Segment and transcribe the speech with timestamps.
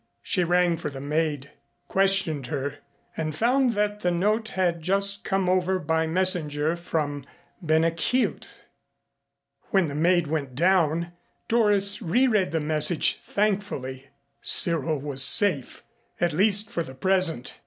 [0.23, 1.51] She rang for the maid,
[1.87, 2.79] questioned her,
[3.15, 7.23] and found that the note had just come over by messenger from
[7.61, 8.51] Ben a Chielt.
[9.69, 11.11] When the maid went down,
[11.47, 14.07] Doris re read the message thankfully.
[14.41, 15.83] Cyril was safe
[16.19, 17.59] at least for the present.